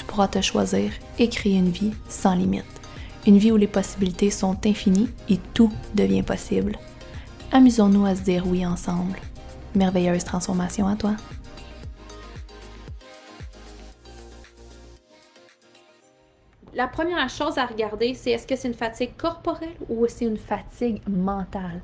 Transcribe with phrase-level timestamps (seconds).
[0.00, 2.64] tu pourras te choisir et créer une vie sans limite.
[3.26, 6.78] Une vie où les possibilités sont infinies et tout devient possible.
[7.52, 9.18] Amusons-nous à se dire oui ensemble.
[9.74, 11.16] Merveilleuse transformation à toi.
[16.72, 20.38] La première chose à regarder, c'est est-ce que c'est une fatigue corporelle ou c'est une
[20.38, 21.82] fatigue mentale?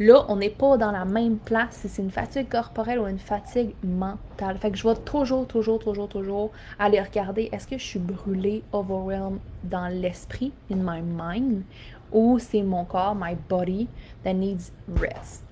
[0.00, 3.18] Là, on n'est pas dans la même place si c'est une fatigue corporelle ou une
[3.18, 4.56] fatigue mentale.
[4.56, 8.62] Fait que je vais toujours, toujours, toujours, toujours aller regarder est-ce que je suis brûlée,
[8.72, 11.64] overwhelmed dans l'esprit, in my mind,
[12.12, 13.88] ou c'est mon corps, my body,
[14.24, 15.44] that needs rest.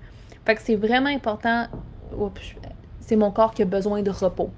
[0.47, 1.67] Fait que c'est vraiment important.
[3.01, 4.49] C'est mon corps qui a besoin de repos.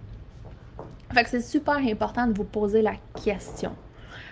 [1.12, 2.94] Fait que c'est super important de vous poser la
[3.24, 3.72] question.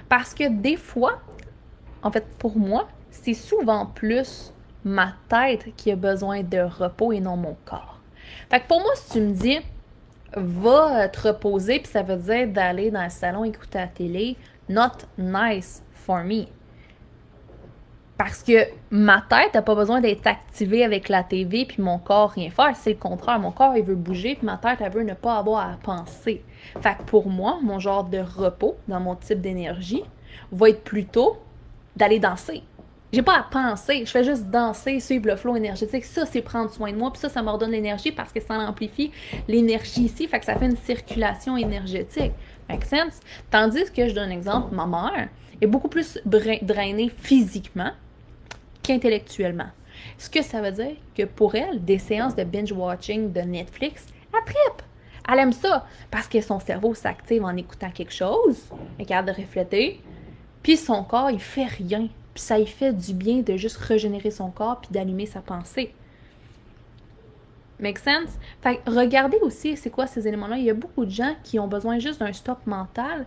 [0.09, 1.19] Parce que des fois,
[2.05, 4.53] en fait, pour moi, c'est souvent plus
[4.85, 7.99] ma tête qui a besoin de repos et non mon corps.
[8.51, 9.59] Fait que pour moi, si tu me dis,
[10.35, 14.37] va te reposer, puis ça veut dire d'aller dans le salon écouter la télé,
[14.69, 16.47] not nice for me.
[18.19, 22.31] Parce que ma tête n'a pas besoin d'être activée avec la TV puis mon corps
[22.31, 22.75] rien faire.
[22.75, 23.39] C'est le contraire.
[23.39, 26.43] Mon corps, il veut bouger puis ma tête, elle veut ne pas avoir à penser.
[26.81, 30.03] Fait que pour moi, mon genre de repos dans mon type d'énergie
[30.51, 31.39] va être plutôt
[31.95, 32.65] d'aller danser.
[33.11, 36.05] J'ai pas à penser, je fais juste danser, suivre le flot énergétique.
[36.05, 37.11] Ça, c'est prendre soin de moi.
[37.11, 39.11] Puis ça, ça me redonne l'énergie parce que ça amplifie
[39.49, 40.29] l'énergie ici.
[40.29, 42.33] Fait que ça fait une circulation énergétique.
[42.69, 43.21] Make sense?
[43.51, 45.29] Tandis que je donne un exemple, ma mère
[45.61, 47.93] est beaucoup plus drainée physiquement
[48.83, 49.71] qu'intellectuellement.
[50.19, 54.45] Ce que ça veut dire que pour elle, des séances de binge-watching de Netflix, elle
[54.45, 54.83] tripe.
[55.31, 58.59] Elle aime ça parce que son cerveau s'active en écoutant quelque chose,
[58.97, 60.01] elle est capable de refléter,
[60.63, 64.31] puis son corps, il fait rien puis ça y fait du bien de juste régénérer
[64.31, 65.93] son corps puis d'allumer sa pensée.
[67.81, 68.31] Make sense?
[68.63, 70.57] Fait regardez aussi c'est quoi ces éléments-là?
[70.57, 73.27] Il y a beaucoup de gens qui ont besoin juste d'un stop mental,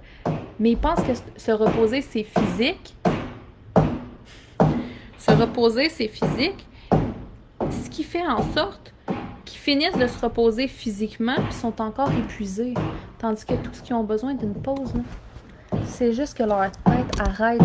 [0.59, 2.95] mais ils pensent que se reposer, c'est physique.
[5.19, 6.65] Se reposer, c'est physique.
[7.69, 8.93] Ce qui fait en sorte
[9.43, 12.75] qu'ils finissent de se reposer physiquement puis sont encore épuisés.
[13.19, 14.93] Tandis que tout ce qu'ils ont besoin d'une pause,
[15.83, 17.59] c'est juste que leur tête arrête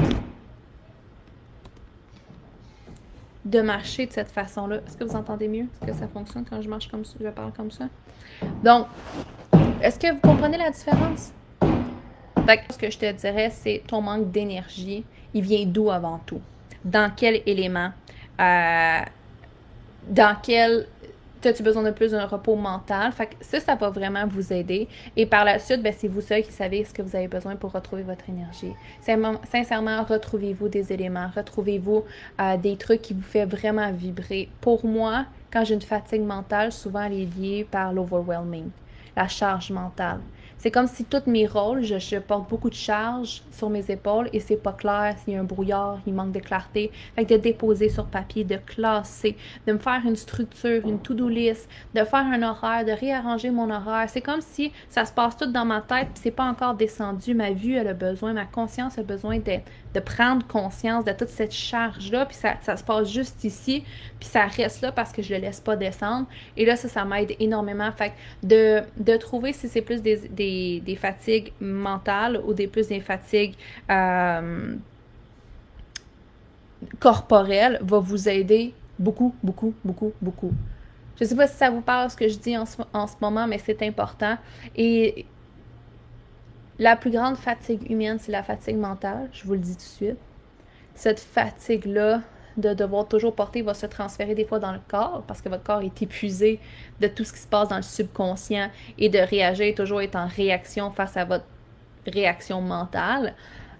[3.46, 4.80] de marcher de cette façon-là.
[4.86, 5.66] Est-ce que vous entendez mieux?
[5.80, 7.84] Est-ce que ça fonctionne quand je marche comme ça, je parle comme ça?
[8.62, 8.88] Donc,
[9.80, 11.32] est-ce que vous comprenez la différence?
[12.44, 16.40] Fait ce que je te dirais, c'est ton manque d'énergie, il vient d'où avant tout?
[16.84, 17.90] Dans quel élément?
[18.40, 19.00] Euh,
[20.08, 20.86] dans quel
[21.46, 23.12] as-tu besoin de plus d'un repos mental?
[23.12, 24.88] Fait que ça, ça va vraiment vous aider.
[25.16, 27.56] Et par la suite, ben, c'est vous seul qui savez ce que vous avez besoin
[27.56, 28.72] pour retrouver votre énergie.
[29.00, 32.04] Sincèrement, retrouvez-vous des éléments, retrouvez-vous
[32.40, 34.48] euh, des trucs qui vous font vraiment vibrer.
[34.60, 38.70] Pour moi, quand j'ai une fatigue mentale, souvent elle est liée par l'overwhelming,
[39.16, 40.20] la charge mentale.
[40.58, 44.40] C'est comme si tous mes rôles, je, porte beaucoup de charge sur mes épaules et
[44.40, 46.90] c'est pas clair s'il y a un brouillard, il manque de clarté.
[47.14, 51.28] Fait que de déposer sur papier, de classer, de me faire une structure, une to-do
[51.28, 54.08] list, de faire un horaire, de réarranger mon horaire.
[54.08, 57.34] C'est comme si ça se passe tout dans ma tête puis c'est pas encore descendu.
[57.34, 59.58] Ma vue, elle a besoin, ma conscience a besoin de,
[59.94, 63.84] de prendre conscience de toute cette charge-là puis ça, se passe juste ici
[64.18, 66.26] puis ça reste là parce que je le laisse pas descendre.
[66.56, 67.92] Et là, ça, ça m'aide énormément.
[67.92, 68.12] Fait
[68.42, 70.16] de, de trouver si c'est plus des,
[70.98, 73.54] fatigues mentales ou des plus des fatigues
[73.90, 74.74] euh,
[76.98, 80.52] corporelles va vous aider beaucoup, beaucoup, beaucoup, beaucoup.
[81.18, 83.06] Je ne sais pas si ça vous parle ce que je dis en ce, en
[83.06, 84.36] ce moment, mais c'est important.
[84.76, 85.24] Et
[86.78, 90.08] la plus grande fatigue humaine, c'est la fatigue mentale, je vous le dis tout de
[90.08, 90.18] suite.
[90.94, 92.22] Cette fatigue-là,
[92.56, 95.62] de devoir toujours porter va se transférer des fois dans le corps parce que votre
[95.62, 96.60] corps est épuisé
[97.00, 98.68] de tout ce qui se passe dans le subconscient
[98.98, 101.44] et de réagir, toujours être en réaction face à votre
[102.06, 103.34] réaction mentale.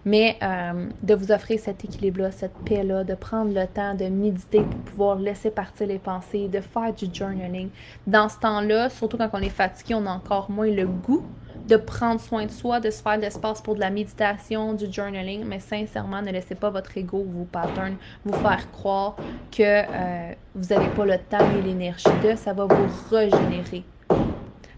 [0.05, 4.61] Mais euh, de vous offrir cet équilibre-là, cette paix-là, de prendre le temps de méditer
[4.61, 7.71] pour pouvoir laisser partir les pensées, de faire du journaling.
[8.07, 11.25] Dans ce temps-là, surtout quand on est fatigué, on a encore moins le goût
[11.67, 14.91] de prendre soin de soi, de se faire de l'espace pour de la méditation, du
[14.91, 19.17] journaling, mais sincèrement, ne laissez pas votre ego, vos patterns, vous faire croire
[19.51, 23.85] que euh, vous n'avez pas le temps et l'énergie de, ça va vous régénérer.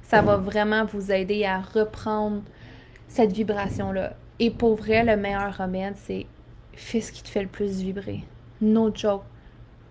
[0.03, 2.41] Ça va vraiment vous aider à reprendre
[3.07, 4.15] cette vibration-là.
[4.39, 6.27] Et pour vrai, le meilleur remède, c'est
[6.75, 8.25] fais ce qui te fait le plus vibrer.
[8.61, 9.25] No joke.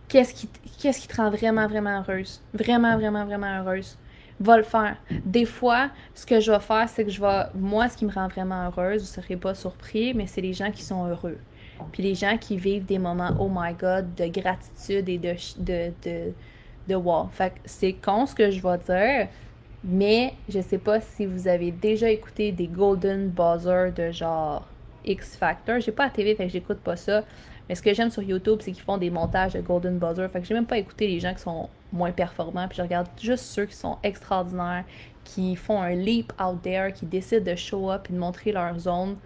[0.07, 0.49] Qu'est-ce qui,
[0.79, 2.41] qu'est-ce qui te rend vraiment, vraiment heureuse?
[2.53, 3.97] Vraiment, vraiment, vraiment heureuse.
[4.39, 4.97] Va le faire.
[5.25, 7.43] Des fois, ce que je vais faire, c'est que je vais.
[7.55, 10.53] Moi, ce qui me rend vraiment heureuse, vous ne serez pas surpris, mais c'est les
[10.53, 11.37] gens qui sont heureux.
[11.91, 16.33] Puis les gens qui vivent des moments, oh my god, de gratitude et de, de,
[16.87, 17.27] de, wow.
[17.31, 19.27] Fait que c'est con ce que je vais dire,
[19.83, 24.67] mais je sais pas si vous avez déjà écouté des Golden Buzzer de genre
[25.05, 25.79] X Factor.
[25.79, 27.23] J'ai pas la TV, fait que j'écoute pas ça.
[27.67, 30.29] Mais ce que j'aime sur YouTube, c'est qu'ils font des montages de Golden Buzzer.
[30.29, 32.67] Fait que j'ai même pas écouté les gens qui sont moins performants.
[32.67, 34.85] Puis je regarde juste ceux qui sont extraordinaires,
[35.23, 38.77] qui font un leap out there, qui décident de show up et de montrer leur
[38.79, 39.17] zone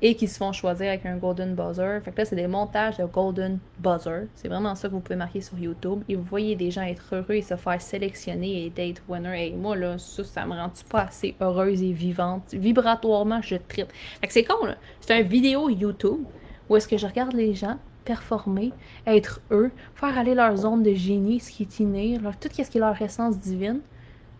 [0.00, 2.00] et qui se font choisir avec un Golden Buzzer.
[2.04, 4.28] Fait que là, c'est des montages de Golden Buzzer.
[4.34, 6.02] C'est vraiment ça que vous pouvez marquer sur YouTube.
[6.08, 9.48] Et vous voyez des gens être heureux et se faire sélectionner et d'être winner.
[9.48, 12.54] Et moi, là, ça, ça me rend-tu pas assez heureuse et vivante?
[12.54, 13.90] Vibratoirement, je tripe.
[14.20, 14.76] Fait que c'est con, là.
[15.00, 16.20] C'est une vidéo YouTube
[16.68, 17.78] où est-ce que je regarde les gens
[18.08, 18.72] performer,
[19.06, 22.62] être eux, faire aller leur zone de génie, ce qui est inné, leur, tout ce
[22.62, 23.80] qui est leur essence divine.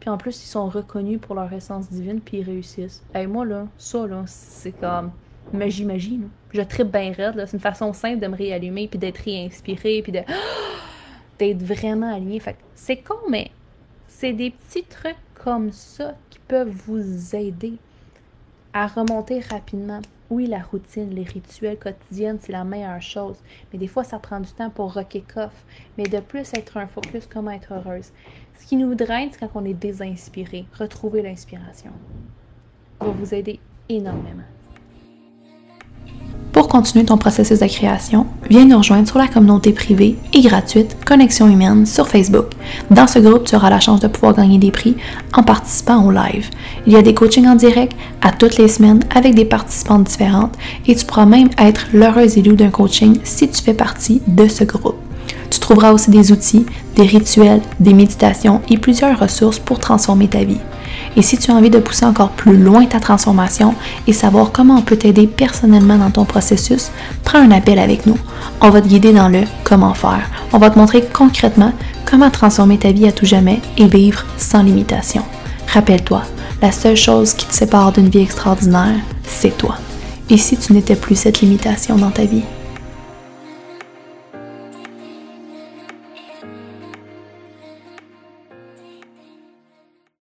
[0.00, 3.04] Puis en plus, ils sont reconnus pour leur essence divine, puis ils réussissent.
[3.14, 5.10] Et moi, là, ça, là, c'est comme
[5.52, 6.18] magie, magie.
[6.54, 7.44] Je tripe bien raide.
[7.46, 10.20] C'est une façon simple de me réallumer, puis d'être réinspiré, puis de
[11.38, 12.40] d'être vraiment aligné.
[12.40, 13.50] Fait c'est con, mais
[14.06, 17.74] c'est des petits trucs comme ça qui peuvent vous aider
[18.72, 20.00] à remonter rapidement.
[20.30, 23.36] Oui, la routine, les rituels quotidiens, c'est la meilleure chose.
[23.72, 25.64] Mais des fois, ça prend du temps pour rocker off.
[25.96, 28.10] Mais de plus, être un focus, comment être heureuse.
[28.58, 30.66] Ce qui nous draine, c'est quand on est désinspiré.
[30.78, 31.92] Retrouver l'inspiration
[33.00, 33.58] va vous aider
[33.88, 34.42] énormément.
[36.68, 40.98] Pour continuer ton processus de création, viens nous rejoindre sur la communauté privée et gratuite
[41.02, 42.48] Connexion Humaine sur Facebook.
[42.90, 44.94] Dans ce groupe, tu auras la chance de pouvoir gagner des prix
[45.32, 46.50] en participant au live.
[46.86, 50.52] Il y a des coachings en direct à toutes les semaines avec des participantes différentes
[50.86, 54.64] et tu pourras même être l'heureuse élue d'un coaching si tu fais partie de ce
[54.64, 54.98] groupe.
[55.48, 56.66] Tu trouveras aussi des outils,
[56.96, 60.60] des rituels, des méditations et plusieurs ressources pour transformer ta vie.
[61.18, 63.74] Et si tu as envie de pousser encore plus loin ta transformation
[64.06, 66.92] et savoir comment on peut t'aider personnellement dans ton processus,
[67.24, 68.16] prends un appel avec nous.
[68.60, 70.30] On va te guider dans le comment faire.
[70.52, 71.72] On va te montrer concrètement
[72.06, 75.24] comment transformer ta vie à tout jamais et vivre sans limitation.
[75.66, 76.22] Rappelle-toi,
[76.62, 79.74] la seule chose qui te sépare d'une vie extraordinaire, c'est toi.
[80.30, 82.44] Et si tu n'étais plus cette limitation dans ta vie?